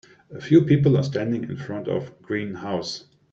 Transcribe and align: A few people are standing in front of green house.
A 0.33 0.41
few 0.41 0.61
people 0.63 0.97
are 0.97 1.03
standing 1.03 1.43
in 1.43 1.55
front 1.57 1.87
of 1.87 2.19
green 2.23 2.55
house. 2.55 3.03